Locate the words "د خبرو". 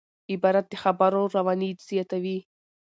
0.69-1.21